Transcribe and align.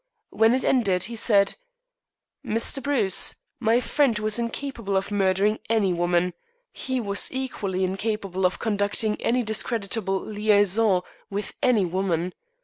When 0.31 0.55
it 0.55 0.63
ended 0.65 1.03
he 1.03 1.15
said: 1.15 1.53
"Mr. 2.43 2.81
Bruce, 2.81 3.35
my 3.59 3.79
friend 3.79 4.17
was 4.17 4.39
incapable 4.39 4.97
of 4.97 5.11
murdering 5.11 5.59
any 5.69 5.93
woman. 5.93 6.33
He 6.71 6.99
was 6.99 7.29
equally 7.31 7.83
incapable 7.83 8.43
of 8.47 8.57
conducting 8.57 9.21
any 9.21 9.43
discreditable 9.43 10.19
liaison 10.19 11.03
with 11.29 11.53
any 11.61 11.85
woman. 11.85 12.33